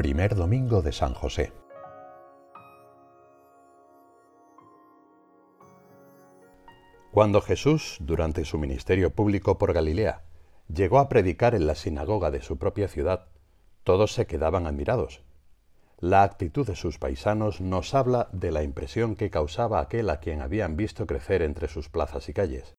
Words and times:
Primer 0.00 0.34
Domingo 0.34 0.80
de 0.80 0.92
San 0.92 1.12
José. 1.12 1.52
Cuando 7.12 7.42
Jesús, 7.42 7.98
durante 8.00 8.46
su 8.46 8.56
ministerio 8.56 9.14
público 9.14 9.58
por 9.58 9.74
Galilea, 9.74 10.24
llegó 10.68 11.00
a 11.00 11.10
predicar 11.10 11.54
en 11.54 11.66
la 11.66 11.74
sinagoga 11.74 12.30
de 12.30 12.40
su 12.40 12.56
propia 12.56 12.88
ciudad, 12.88 13.26
todos 13.84 14.14
se 14.14 14.26
quedaban 14.26 14.66
admirados. 14.66 15.22
La 15.98 16.22
actitud 16.22 16.66
de 16.66 16.76
sus 16.76 16.98
paisanos 16.98 17.60
nos 17.60 17.92
habla 17.92 18.30
de 18.32 18.52
la 18.52 18.62
impresión 18.62 19.16
que 19.16 19.28
causaba 19.28 19.80
aquel 19.80 20.08
a 20.08 20.18
quien 20.18 20.40
habían 20.40 20.78
visto 20.78 21.06
crecer 21.06 21.42
entre 21.42 21.68
sus 21.68 21.90
plazas 21.90 22.26
y 22.30 22.32
calles. 22.32 22.74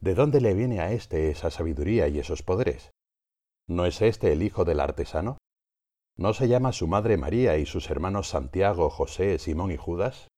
¿De 0.00 0.14
dónde 0.14 0.42
le 0.42 0.52
viene 0.52 0.80
a 0.80 0.92
éste 0.92 1.30
esa 1.30 1.50
sabiduría 1.50 2.08
y 2.08 2.18
esos 2.18 2.42
poderes? 2.42 2.90
¿No 3.66 3.86
es 3.86 4.02
éste 4.02 4.34
el 4.34 4.42
hijo 4.42 4.66
del 4.66 4.80
artesano? 4.80 5.38
¿No 6.16 6.32
se 6.32 6.46
llama 6.46 6.72
su 6.72 6.86
madre 6.86 7.16
María 7.16 7.56
y 7.58 7.66
sus 7.66 7.90
hermanos 7.90 8.28
Santiago, 8.28 8.88
José, 8.88 9.36
Simón 9.40 9.72
y 9.72 9.76
Judas? 9.76 10.28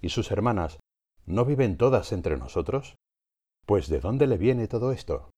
¿Y 0.00 0.08
sus 0.08 0.30
hermanas 0.30 0.80
no 1.26 1.44
viven 1.44 1.76
todas 1.76 2.12
entre 2.12 2.38
nosotros? 2.38 2.96
Pues 3.66 3.88
¿de 3.88 4.00
dónde 4.00 4.26
le 4.26 4.38
viene 4.38 4.66
todo 4.66 4.92
esto? 4.92 5.30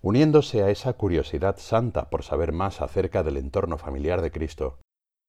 Uniéndose 0.00 0.64
a 0.64 0.70
esa 0.70 0.94
curiosidad 0.94 1.56
santa 1.58 2.10
por 2.10 2.24
saber 2.24 2.50
más 2.50 2.80
acerca 2.80 3.22
del 3.22 3.36
entorno 3.36 3.78
familiar 3.78 4.20
de 4.22 4.32
Cristo, 4.32 4.80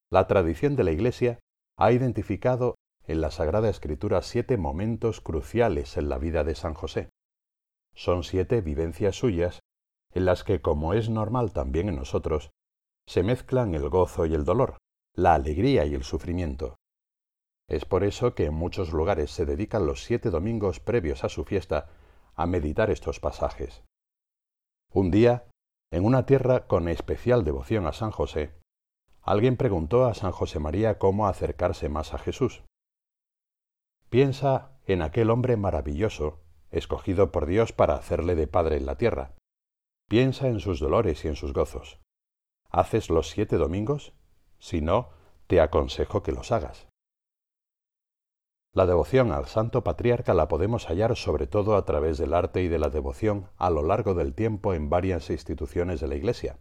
la 0.09 0.25
tradición 0.25 0.75
de 0.75 0.83
la 0.83 0.91
Iglesia 0.91 1.39
ha 1.77 1.91
identificado 1.91 2.75
en 3.05 3.21
la 3.21 3.29
Sagrada 3.29 3.69
Escritura 3.69 4.23
siete 4.23 4.57
momentos 4.57 5.21
cruciales 5.21 5.97
en 5.97 6.09
la 6.09 6.17
vida 6.17 6.43
de 6.43 6.55
San 6.55 6.73
José. 6.73 7.09
Son 7.93 8.23
siete 8.23 8.61
vivencias 8.61 9.15
suyas 9.15 9.59
en 10.13 10.25
las 10.25 10.43
que, 10.43 10.61
como 10.61 10.95
es 10.95 11.09
normal 11.09 11.53
también 11.53 11.89
en 11.89 11.97
nosotros, 11.97 12.49
se 13.07 13.23
mezclan 13.23 13.75
el 13.75 13.89
gozo 13.89 14.25
y 14.25 14.33
el 14.33 14.45
dolor, 14.45 14.77
la 15.15 15.33
alegría 15.33 15.85
y 15.85 15.93
el 15.93 16.03
sufrimiento. 16.03 16.75
Es 17.67 17.85
por 17.85 18.03
eso 18.03 18.35
que 18.35 18.45
en 18.45 18.53
muchos 18.53 18.91
lugares 18.91 19.31
se 19.31 19.45
dedican 19.45 19.85
los 19.85 20.03
siete 20.03 20.29
domingos 20.29 20.79
previos 20.79 21.23
a 21.23 21.29
su 21.29 21.43
fiesta 21.43 21.89
a 22.35 22.45
meditar 22.45 22.89
estos 22.89 23.19
pasajes. 23.19 23.83
Un 24.91 25.11
día, 25.11 25.45
en 25.91 26.05
una 26.05 26.25
tierra 26.25 26.67
con 26.67 26.87
especial 26.87 27.43
devoción 27.43 27.87
a 27.87 27.93
San 27.93 28.11
José, 28.11 28.53
alguien 29.21 29.57
preguntó 29.57 30.05
a 30.05 30.13
San 30.13 30.31
José 30.31 30.59
María 30.59 30.97
cómo 30.97 31.27
acercarse 31.27 31.89
más 31.89 32.13
a 32.13 32.17
Jesús. 32.17 32.63
Piensa 34.09 34.77
en 34.85 35.01
aquel 35.01 35.29
hombre 35.29 35.57
maravilloso, 35.57 36.41
escogido 36.69 37.31
por 37.31 37.45
Dios 37.45 37.71
para 37.71 37.95
hacerle 37.95 38.35
de 38.35 38.47
Padre 38.47 38.77
en 38.77 38.85
la 38.85 38.97
tierra. 38.97 39.33
Piensa 40.09 40.47
en 40.47 40.59
sus 40.59 40.79
dolores 40.79 41.23
y 41.25 41.29
en 41.29 41.35
sus 41.35 41.53
gozos. 41.53 41.99
¿Haces 42.73 43.11
los 43.11 43.29
siete 43.29 43.57
domingos? 43.57 44.13
Si 44.57 44.81
no, 44.81 45.09
te 45.45 45.61
aconsejo 45.61 46.23
que 46.23 46.31
los 46.31 46.51
hagas. 46.51 46.87
La 48.73 48.87
devoción 48.87 49.31
al 49.31 49.45
Santo 49.45 49.83
Patriarca 49.83 50.33
la 50.33 50.47
podemos 50.47 50.87
hallar 50.87 51.15
sobre 51.15 51.45
todo 51.45 51.75
a 51.75 51.85
través 51.85 52.17
del 52.17 52.33
arte 52.33 52.63
y 52.63 52.69
de 52.69 52.79
la 52.79 52.89
devoción 52.89 53.47
a 53.57 53.69
lo 53.69 53.83
largo 53.83 54.15
del 54.15 54.33
tiempo 54.33 54.73
en 54.73 54.89
varias 54.89 55.29
instituciones 55.29 56.01
de 56.01 56.07
la 56.07 56.15
Iglesia. 56.15 56.57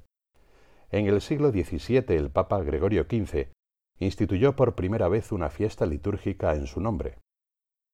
En 0.91 1.07
el 1.07 1.23
siglo 1.23 1.51
XVII 1.51 2.05
el 2.09 2.31
Papa 2.31 2.61
Gregorio 2.61 3.05
XV 3.05 3.51
instituyó 3.99 4.55
por 4.55 4.75
primera 4.75 5.09
vez 5.09 5.33
una 5.33 5.49
fiesta 5.49 5.87
litúrgica 5.87 6.55
en 6.55 6.67
su 6.67 6.83
nombre. 6.83 7.17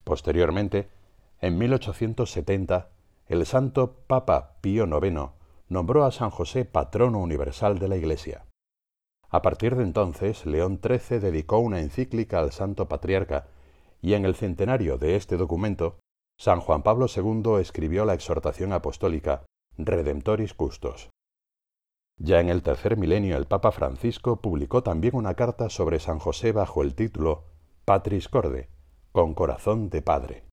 Posteriormente, 0.02 0.88
en 1.40 1.56
1870, 1.56 2.90
el 3.28 3.46
santo 3.46 4.02
Papa 4.08 4.56
Pío 4.60 4.86
IX 4.86 5.37
nombró 5.68 6.04
a 6.04 6.12
San 6.12 6.30
José 6.30 6.64
patrono 6.64 7.18
universal 7.18 7.78
de 7.78 7.88
la 7.88 7.96
Iglesia. 7.96 8.46
A 9.30 9.42
partir 9.42 9.76
de 9.76 9.82
entonces, 9.82 10.46
León 10.46 10.80
XIII 10.82 11.18
dedicó 11.18 11.58
una 11.58 11.80
encíclica 11.80 12.38
al 12.38 12.52
Santo 12.52 12.88
Patriarca 12.88 13.48
y 14.00 14.14
en 14.14 14.24
el 14.24 14.34
centenario 14.34 14.96
de 14.96 15.16
este 15.16 15.36
documento, 15.36 15.98
San 16.38 16.60
Juan 16.60 16.82
Pablo 16.82 17.06
II 17.14 17.60
escribió 17.60 18.04
la 18.04 18.14
exhortación 18.14 18.72
apostólica 18.72 19.44
Redemptoris 19.76 20.54
Custos. 20.54 21.10
Ya 22.16 22.40
en 22.40 22.48
el 22.48 22.62
tercer 22.62 22.96
milenio 22.96 23.36
el 23.36 23.46
Papa 23.46 23.70
Francisco 23.70 24.40
publicó 24.40 24.82
también 24.82 25.14
una 25.14 25.34
carta 25.34 25.68
sobre 25.68 26.00
San 26.00 26.18
José 26.18 26.52
bajo 26.52 26.82
el 26.82 26.94
título 26.94 27.44
Patris 27.84 28.28
Corde, 28.28 28.70
con 29.12 29.34
corazón 29.34 29.88
de 29.90 30.02
Padre. 30.02 30.44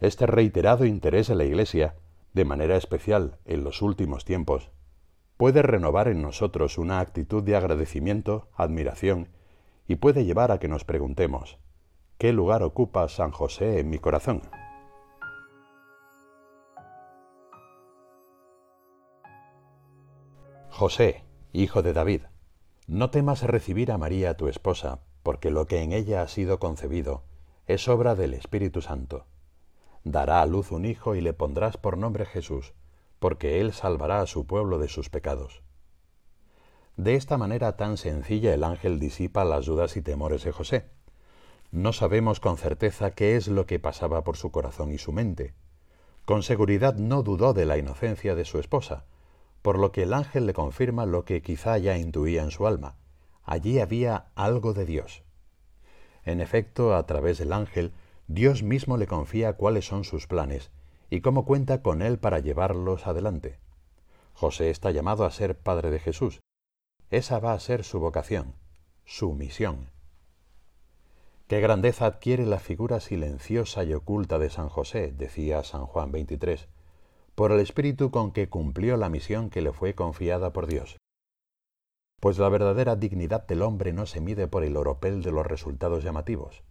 Este 0.00 0.26
reiterado 0.26 0.84
interés 0.84 1.30
en 1.30 1.38
la 1.38 1.44
Iglesia, 1.44 1.96
de 2.36 2.44
manera 2.44 2.76
especial 2.76 3.38
en 3.46 3.64
los 3.64 3.80
últimos 3.80 4.26
tiempos, 4.26 4.70
puede 5.38 5.62
renovar 5.62 6.06
en 6.06 6.20
nosotros 6.20 6.76
una 6.76 7.00
actitud 7.00 7.42
de 7.42 7.56
agradecimiento, 7.56 8.50
admiración, 8.54 9.30
y 9.88 9.96
puede 9.96 10.26
llevar 10.26 10.52
a 10.52 10.58
que 10.58 10.68
nos 10.68 10.84
preguntemos, 10.84 11.56
¿qué 12.18 12.34
lugar 12.34 12.62
ocupa 12.62 13.08
San 13.08 13.30
José 13.30 13.80
en 13.80 13.88
mi 13.88 13.98
corazón? 13.98 14.42
José, 20.68 21.24
hijo 21.54 21.80
de 21.80 21.94
David, 21.94 22.20
no 22.86 23.08
temas 23.08 23.44
recibir 23.44 23.90
a 23.90 23.96
María 23.96 24.36
tu 24.36 24.48
esposa, 24.48 25.00
porque 25.22 25.50
lo 25.50 25.66
que 25.66 25.80
en 25.80 25.92
ella 25.92 26.20
ha 26.20 26.28
sido 26.28 26.58
concebido 26.58 27.24
es 27.66 27.88
obra 27.88 28.14
del 28.14 28.34
Espíritu 28.34 28.82
Santo. 28.82 29.24
Dará 30.08 30.40
a 30.40 30.46
luz 30.46 30.70
un 30.70 30.84
hijo 30.84 31.16
y 31.16 31.20
le 31.20 31.32
pondrás 31.32 31.78
por 31.78 31.98
nombre 31.98 32.26
Jesús, 32.26 32.74
porque 33.18 33.60
él 33.60 33.72
salvará 33.72 34.20
a 34.20 34.28
su 34.28 34.46
pueblo 34.46 34.78
de 34.78 34.86
sus 34.86 35.10
pecados. 35.10 35.64
De 36.96 37.16
esta 37.16 37.36
manera 37.36 37.76
tan 37.76 37.96
sencilla 37.96 38.54
el 38.54 38.62
ángel 38.62 39.00
disipa 39.00 39.44
las 39.44 39.66
dudas 39.66 39.96
y 39.96 40.02
temores 40.02 40.44
de 40.44 40.52
José. 40.52 40.86
No 41.72 41.92
sabemos 41.92 42.38
con 42.38 42.56
certeza 42.56 43.10
qué 43.10 43.34
es 43.34 43.48
lo 43.48 43.66
que 43.66 43.80
pasaba 43.80 44.22
por 44.22 44.36
su 44.36 44.52
corazón 44.52 44.92
y 44.92 44.98
su 44.98 45.10
mente. 45.10 45.54
Con 46.24 46.44
seguridad 46.44 46.94
no 46.94 47.24
dudó 47.24 47.52
de 47.52 47.66
la 47.66 47.76
inocencia 47.76 48.36
de 48.36 48.44
su 48.44 48.60
esposa, 48.60 49.06
por 49.60 49.76
lo 49.76 49.90
que 49.90 50.04
el 50.04 50.14
ángel 50.14 50.46
le 50.46 50.54
confirma 50.54 51.04
lo 51.04 51.24
que 51.24 51.42
quizá 51.42 51.78
ya 51.78 51.98
intuía 51.98 52.44
en 52.44 52.52
su 52.52 52.68
alma. 52.68 52.94
Allí 53.42 53.80
había 53.80 54.26
algo 54.36 54.72
de 54.72 54.86
Dios. 54.86 55.24
En 56.24 56.40
efecto, 56.40 56.94
a 56.94 57.04
través 57.06 57.38
del 57.38 57.52
ángel, 57.52 57.92
Dios 58.28 58.62
mismo 58.62 58.96
le 58.96 59.06
confía 59.06 59.54
cuáles 59.54 59.86
son 59.86 60.04
sus 60.04 60.26
planes 60.26 60.70
y 61.10 61.20
cómo 61.20 61.44
cuenta 61.44 61.82
con 61.82 62.02
él 62.02 62.18
para 62.18 62.40
llevarlos 62.40 63.06
adelante. 63.06 63.58
José 64.32 64.70
está 64.70 64.90
llamado 64.90 65.24
a 65.24 65.30
ser 65.30 65.56
padre 65.58 65.90
de 65.90 65.98
Jesús. 65.98 66.40
Esa 67.10 67.38
va 67.38 67.52
a 67.52 67.60
ser 67.60 67.84
su 67.84 68.00
vocación, 68.00 68.54
su 69.04 69.32
misión. 69.32 69.90
Qué 71.46 71.60
grandeza 71.60 72.06
adquiere 72.06 72.44
la 72.44 72.58
figura 72.58 72.98
silenciosa 73.00 73.84
y 73.84 73.94
oculta 73.94 74.38
de 74.38 74.50
San 74.50 74.68
José, 74.68 75.12
decía 75.12 75.62
San 75.62 75.86
Juan 75.86 76.10
23, 76.10 76.68
por 77.36 77.52
el 77.52 77.60
espíritu 77.60 78.10
con 78.10 78.32
que 78.32 78.48
cumplió 78.48 78.96
la 78.96 79.08
misión 79.08 79.50
que 79.50 79.62
le 79.62 79.72
fue 79.72 79.94
confiada 79.94 80.52
por 80.52 80.66
Dios 80.66 80.96
pues 82.20 82.38
la 82.38 82.48
verdadera 82.48 82.96
dignidad 82.96 83.46
del 83.46 83.62
hombre 83.62 83.92
no 83.92 84.06
se 84.06 84.20
mide 84.20 84.48
por 84.48 84.64
el 84.64 84.76
oropel 84.76 85.22
de 85.22 85.32
los 85.32 85.46
resultados 85.46 86.02
llamativos, 86.02 86.64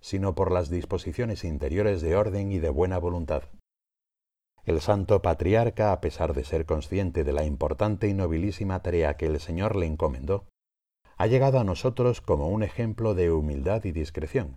sino 0.00 0.34
por 0.34 0.50
las 0.50 0.70
disposiciones 0.70 1.44
interiores 1.44 2.00
de 2.00 2.16
orden 2.16 2.52
y 2.52 2.58
de 2.58 2.70
buena 2.70 2.98
voluntad. 2.98 3.44
El 4.64 4.80
santo 4.80 5.22
patriarca, 5.22 5.92
a 5.92 6.00
pesar 6.00 6.34
de 6.34 6.44
ser 6.44 6.66
consciente 6.66 7.24
de 7.24 7.32
la 7.32 7.44
importante 7.44 8.08
y 8.08 8.14
nobilísima 8.14 8.82
tarea 8.82 9.16
que 9.16 9.26
el 9.26 9.40
Señor 9.40 9.76
le 9.76 9.86
encomendó, 9.86 10.46
ha 11.16 11.26
llegado 11.26 11.58
a 11.58 11.64
nosotros 11.64 12.20
como 12.20 12.48
un 12.48 12.62
ejemplo 12.62 13.14
de 13.14 13.30
humildad 13.30 13.84
y 13.84 13.92
discreción. 13.92 14.56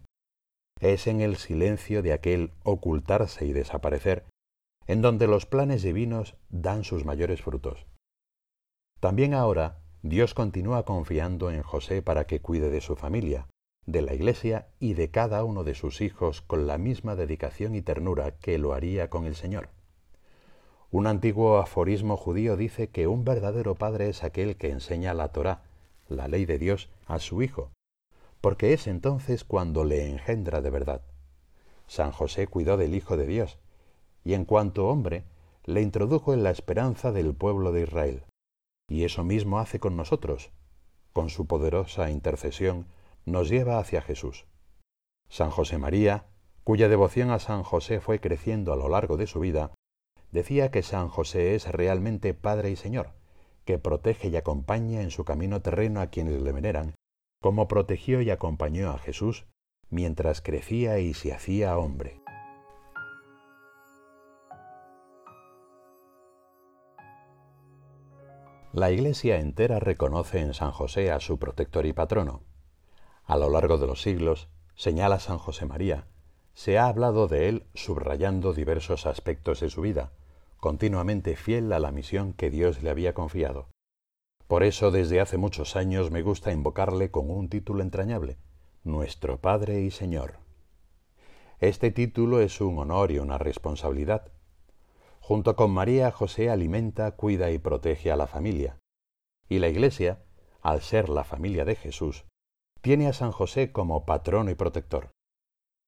Es 0.79 1.07
en 1.07 1.21
el 1.21 1.37
silencio 1.37 2.01
de 2.01 2.13
aquel 2.13 2.51
ocultarse 2.63 3.45
y 3.45 3.53
desaparecer 3.53 4.25
en 4.87 5.01
donde 5.01 5.27
los 5.27 5.45
planes 5.45 5.83
divinos 5.83 6.35
dan 6.49 6.83
sus 6.83 7.05
mayores 7.05 7.41
frutos. 7.41 7.85
También 8.99 9.33
ahora 9.33 9.79
Dios 10.01 10.33
continúa 10.33 10.83
confiando 10.83 11.51
en 11.51 11.61
José 11.61 12.01
para 12.01 12.25
que 12.25 12.41
cuide 12.41 12.69
de 12.69 12.81
su 12.81 12.95
familia, 12.95 13.47
de 13.85 14.01
la 14.01 14.13
Iglesia 14.13 14.67
y 14.79 14.93
de 14.93 15.09
cada 15.09 15.43
uno 15.43 15.63
de 15.63 15.75
sus 15.75 16.01
hijos 16.01 16.41
con 16.41 16.67
la 16.67 16.77
misma 16.77 17.15
dedicación 17.15 17.75
y 17.75 17.81
ternura 17.81 18.31
que 18.37 18.57
lo 18.57 18.73
haría 18.73 19.09
con 19.09 19.25
el 19.25 19.35
Señor. 19.35 19.69
Un 20.91 21.07
antiguo 21.07 21.57
aforismo 21.57 22.17
judío 22.17 22.55
dice 22.55 22.89
que 22.89 23.07
un 23.07 23.25
verdadero 23.25 23.75
padre 23.75 24.09
es 24.09 24.23
aquel 24.23 24.55
que 24.57 24.69
enseña 24.69 25.13
la 25.13 25.29
Torá, 25.29 25.63
la 26.07 26.27
ley 26.27 26.45
de 26.45 26.59
Dios, 26.59 26.89
a 27.07 27.19
su 27.19 27.41
hijo, 27.41 27.71
porque 28.41 28.73
es 28.73 28.87
entonces 28.87 29.43
cuando 29.43 29.83
le 29.83 30.09
engendra 30.09 30.61
de 30.61 30.69
verdad. 30.69 31.01
San 31.87 32.11
José 32.11 32.47
cuidó 32.47 32.77
del 32.77 32.95
Hijo 32.95 33.17
de 33.17 33.25
Dios, 33.25 33.57
y 34.23 34.33
en 34.33 34.45
cuanto 34.45 34.87
hombre, 34.87 35.23
le 35.65 35.81
introdujo 35.81 36.33
en 36.33 36.43
la 36.43 36.51
esperanza 36.51 37.11
del 37.11 37.33
pueblo 37.33 37.71
de 37.71 37.81
Israel. 37.81 38.23
Y 38.89 39.03
eso 39.03 39.23
mismo 39.23 39.59
hace 39.59 39.79
con 39.79 39.95
nosotros. 39.95 40.51
Con 41.13 41.29
su 41.29 41.45
poderosa 41.45 42.09
intercesión 42.09 42.85
nos 43.25 43.49
lleva 43.49 43.79
hacia 43.79 44.01
Jesús. 44.01 44.45
San 45.29 45.49
José 45.49 45.77
María, 45.77 46.25
cuya 46.63 46.89
devoción 46.89 47.31
a 47.31 47.39
San 47.39 47.63
José 47.63 47.99
fue 47.99 48.19
creciendo 48.19 48.73
a 48.73 48.75
lo 48.75 48.89
largo 48.89 49.17
de 49.17 49.27
su 49.27 49.39
vida, 49.39 49.71
decía 50.31 50.71
que 50.71 50.83
San 50.83 51.09
José 51.09 51.55
es 51.55 51.71
realmente 51.71 52.33
Padre 52.33 52.71
y 52.71 52.75
Señor, 52.75 53.11
que 53.65 53.77
protege 53.77 54.29
y 54.29 54.35
acompaña 54.35 55.01
en 55.01 55.11
su 55.11 55.25
camino 55.25 55.61
terreno 55.61 56.01
a 56.01 56.07
quienes 56.07 56.41
le 56.41 56.51
veneran, 56.51 56.95
como 57.41 57.67
protegió 57.67 58.21
y 58.21 58.29
acompañó 58.29 58.91
a 58.91 58.97
Jesús 58.97 59.45
mientras 59.89 60.41
crecía 60.41 60.99
y 60.99 61.13
se 61.13 61.33
hacía 61.33 61.77
hombre. 61.77 62.21
La 68.73 68.89
Iglesia 68.89 69.39
entera 69.39 69.79
reconoce 69.79 70.39
en 70.39 70.55
San 70.55 70.71
José 70.71 71.11
a 71.11 71.19
su 71.19 71.37
protector 71.37 71.85
y 71.85 71.93
patrono. 71.93 72.41
A 73.33 73.37
lo 73.37 73.49
largo 73.49 73.79
de 73.79 73.87
los 73.87 74.03
siglos, 74.03 74.47
señala 74.75 75.19
San 75.19 75.39
José 75.39 75.65
María, 75.65 76.05
se 76.53 76.77
ha 76.77 76.85
hablado 76.85 77.27
de 77.27 77.49
él 77.49 77.65
subrayando 77.73 78.53
diversos 78.53 79.07
aspectos 79.07 79.59
de 79.59 79.71
su 79.71 79.81
vida, 79.81 80.11
continuamente 80.57 81.35
fiel 81.35 81.73
a 81.73 81.79
la 81.79 81.91
misión 81.91 82.33
que 82.33 82.51
Dios 82.51 82.83
le 82.83 82.91
había 82.91 83.15
confiado. 83.15 83.69
Por 84.47 84.61
eso 84.61 84.91
desde 84.91 85.19
hace 85.19 85.39
muchos 85.39 85.75
años 85.75 86.11
me 86.11 86.21
gusta 86.21 86.51
invocarle 86.51 87.09
con 87.09 87.31
un 87.31 87.49
título 87.49 87.81
entrañable, 87.81 88.37
Nuestro 88.83 89.41
Padre 89.41 89.81
y 89.81 89.89
Señor. 89.89 90.35
Este 91.59 91.89
título 91.89 92.39
es 92.39 92.61
un 92.61 92.77
honor 92.77 93.09
y 93.09 93.17
una 93.17 93.39
responsabilidad, 93.39 94.31
Junto 95.21 95.55
con 95.55 95.71
María, 95.71 96.11
José 96.11 96.51
alimenta, 96.51 97.09
cuida 97.15 97.49
y 97.49 97.57
protege 97.57 98.11
a 98.11 98.15
la 98.15 98.27
familia. 98.27 98.77
Y 99.49 99.57
la 99.57 99.69
Iglesia, 99.69 100.21
al 100.61 100.83
ser 100.83 101.09
la 101.09 101.23
familia 101.23 101.65
de 101.65 101.73
Jesús, 101.75 102.25
tiene 102.83 103.07
a 103.07 103.13
San 103.13 103.31
José 103.31 103.71
como 103.71 104.05
patrono 104.05 104.51
y 104.51 104.55
protector. 104.55 105.13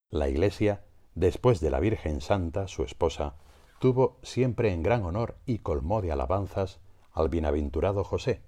La 0.09 0.29
Iglesia, 0.29 0.85
después 1.13 1.59
de 1.59 1.69
la 1.69 1.81
Virgen 1.81 2.21
Santa, 2.21 2.69
su 2.69 2.83
esposa, 2.83 3.35
tuvo 3.79 4.17
siempre 4.23 4.71
en 4.71 4.81
gran 4.81 5.03
honor 5.03 5.35
y 5.45 5.59
colmó 5.59 6.01
de 6.01 6.13
alabanzas 6.13 6.79
al 7.11 7.27
bienaventurado 7.27 8.05
José, 8.05 8.43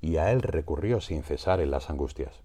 y 0.00 0.16
a 0.16 0.32
él 0.32 0.40
recurrió 0.40 1.02
sin 1.02 1.22
cesar 1.22 1.60
en 1.60 1.70
las 1.70 1.90
angustias. 1.90 2.42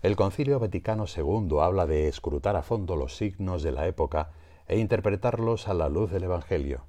El 0.00 0.14
Concilio 0.14 0.60
Vaticano 0.60 1.06
II 1.06 1.58
habla 1.60 1.88
de 1.88 2.06
escrutar 2.06 2.54
a 2.54 2.62
fondo 2.62 2.94
los 2.94 3.16
signos 3.16 3.64
de 3.64 3.72
la 3.72 3.88
época 3.88 4.30
e 4.68 4.78
interpretarlos 4.78 5.66
a 5.66 5.74
la 5.74 5.88
luz 5.88 6.12
del 6.12 6.22
Evangelio, 6.22 6.86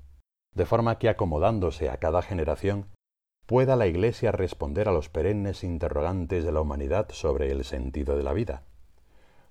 de 0.53 0.67
forma 0.67 0.99
que 0.99 1.09
acomodándose 1.09 1.89
a 1.89 1.97
cada 1.97 2.21
generación, 2.21 2.85
pueda 3.49 3.75
la 3.75 3.87
Iglesia 3.87 4.31
responder 4.31 4.87
a 4.87 4.91
los 4.91 5.09
perennes 5.09 5.63
interrogantes 5.63 6.43
de 6.43 6.51
la 6.51 6.61
humanidad 6.61 7.07
sobre 7.09 7.49
el 7.49 7.65
sentido 7.65 8.15
de 8.15 8.21
la 8.21 8.31
vida. 8.31 8.61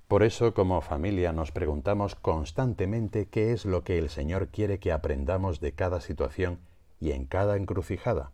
Por 0.07 0.23
eso, 0.23 0.55
como 0.55 0.81
familia, 0.83 1.33
nos 1.33 1.51
preguntamos 1.51 2.15
constantemente 2.15 3.27
qué 3.27 3.51
es 3.51 3.65
lo 3.65 3.83
que 3.83 3.99
el 3.99 4.09
Señor 4.09 4.51
quiere 4.51 4.79
que 4.79 4.93
aprendamos 4.93 5.59
de 5.59 5.73
cada 5.73 6.01
situación 6.01 6.61
y 7.01 7.11
en 7.11 7.25
cada 7.25 7.57
encrucijada. 7.57 8.31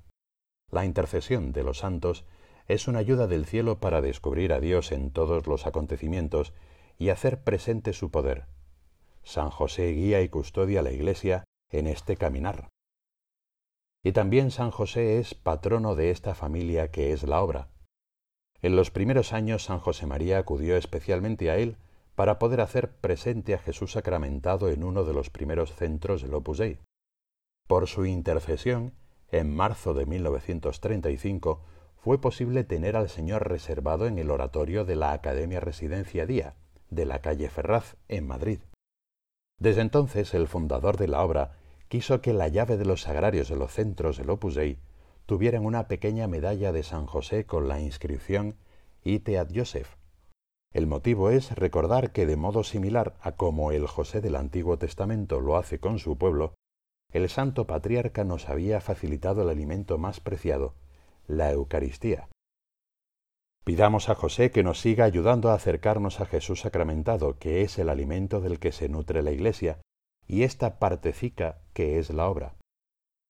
La 0.70 0.84
intercesión 0.84 1.54
de 1.54 1.62
los 1.62 1.78
santos 1.78 2.26
es 2.68 2.86
una 2.86 2.98
ayuda 2.98 3.26
del 3.26 3.46
cielo 3.46 3.80
para 3.80 4.02
descubrir 4.02 4.52
a 4.52 4.60
Dios 4.60 4.92
en 4.92 5.12
todos 5.12 5.46
los 5.46 5.66
acontecimientos 5.66 6.52
y 6.98 7.08
hacer 7.08 7.42
presente 7.42 7.94
su 7.94 8.10
poder, 8.10 8.44
San 9.22 9.48
José 9.48 9.92
guía 9.92 10.20
y 10.20 10.28
custodia 10.28 10.80
a 10.80 10.82
la 10.82 10.92
Iglesia 10.92 11.44
en 11.70 11.86
este 11.86 12.18
caminar. 12.18 12.68
Y 14.04 14.12
también 14.12 14.50
San 14.50 14.70
José 14.70 15.18
es 15.18 15.34
patrono 15.34 15.94
de 15.94 16.10
esta 16.10 16.34
familia 16.34 16.90
que 16.90 17.12
es 17.12 17.22
la 17.22 17.40
obra. 17.40 17.68
En 18.60 18.76
los 18.76 18.90
primeros 18.90 19.32
años 19.32 19.64
San 19.64 19.78
José 19.78 20.06
María 20.06 20.38
acudió 20.38 20.76
especialmente 20.76 21.50
a 21.50 21.56
él 21.56 21.78
para 22.14 22.38
poder 22.38 22.60
hacer 22.60 22.94
presente 22.96 23.54
a 23.54 23.58
Jesús 23.58 23.92
sacramentado 23.92 24.68
en 24.68 24.84
uno 24.84 25.04
de 25.04 25.14
los 25.14 25.30
primeros 25.30 25.74
centros 25.74 26.20
del 26.20 26.34
Opus 26.34 26.58
Dei. 26.58 26.78
Por 27.66 27.88
su 27.88 28.04
intercesión, 28.04 28.92
en 29.32 29.56
marzo 29.56 29.94
de 29.94 30.04
1935 30.04 31.62
fue 31.96 32.20
posible 32.20 32.62
tener 32.62 32.96
al 32.96 33.08
Señor 33.08 33.48
reservado 33.48 34.06
en 34.06 34.18
el 34.18 34.30
oratorio 34.30 34.84
de 34.84 34.96
la 34.96 35.12
Academia 35.12 35.60
Residencia 35.60 36.26
Día, 36.26 36.56
de 36.90 37.06
la 37.06 37.20
calle 37.20 37.48
Ferraz, 37.48 37.96
en 38.08 38.26
Madrid. 38.26 38.60
Desde 39.58 39.80
entonces 39.80 40.34
el 40.34 40.46
fundador 40.46 40.98
de 40.98 41.08
la 41.08 41.22
obra 41.24 41.56
quiso 41.88 42.20
que 42.20 42.32
la 42.32 42.48
llave 42.48 42.76
de 42.76 42.84
los 42.84 43.02
sagrarios 43.02 43.48
de 43.48 43.56
los 43.56 43.72
centros 43.72 44.16
del 44.16 44.30
Opus 44.30 44.54
Dei 44.54 44.78
tuvieran 45.26 45.64
una 45.64 45.88
pequeña 45.88 46.28
medalla 46.28 46.72
de 46.72 46.82
San 46.82 47.06
José 47.06 47.46
con 47.46 47.68
la 47.68 47.80
inscripción 47.80 48.56
Ite 49.02 49.38
ad 49.38 49.48
Joseph. 49.54 49.96
El 50.72 50.86
motivo 50.86 51.30
es 51.30 51.52
recordar 51.52 52.12
que 52.12 52.26
de 52.26 52.36
modo 52.36 52.64
similar 52.64 53.14
a 53.20 53.32
como 53.32 53.70
el 53.70 53.86
José 53.86 54.20
del 54.20 54.36
Antiguo 54.36 54.76
Testamento 54.76 55.40
lo 55.40 55.56
hace 55.56 55.78
con 55.78 55.98
su 55.98 56.18
pueblo, 56.18 56.54
el 57.12 57.28
Santo 57.28 57.66
Patriarca 57.66 58.24
nos 58.24 58.48
había 58.48 58.80
facilitado 58.80 59.42
el 59.42 59.50
alimento 59.50 59.98
más 59.98 60.20
preciado, 60.20 60.74
la 61.28 61.52
Eucaristía, 61.52 62.28
Pidamos 63.64 64.10
a 64.10 64.14
José 64.14 64.50
que 64.50 64.62
nos 64.62 64.78
siga 64.78 65.06
ayudando 65.06 65.48
a 65.48 65.54
acercarnos 65.54 66.20
a 66.20 66.26
Jesús 66.26 66.60
sacramentado, 66.60 67.38
que 67.38 67.62
es 67.62 67.78
el 67.78 67.88
alimento 67.88 68.42
del 68.42 68.58
que 68.58 68.72
se 68.72 68.90
nutre 68.90 69.22
la 69.22 69.30
Iglesia, 69.30 69.80
y 70.26 70.42
esta 70.42 70.78
partecica 70.78 71.58
que 71.72 71.98
es 71.98 72.10
la 72.10 72.28
obra. 72.28 72.54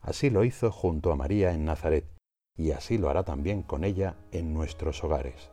Así 0.00 0.30
lo 0.30 0.44
hizo 0.44 0.70
junto 0.70 1.12
a 1.12 1.16
María 1.16 1.52
en 1.52 1.64
Nazaret, 1.64 2.06
y 2.56 2.72
así 2.72 2.98
lo 2.98 3.08
hará 3.08 3.24
también 3.24 3.62
con 3.62 3.84
ella 3.84 4.16
en 4.32 4.52
nuestros 4.52 5.02
hogares. 5.02 5.50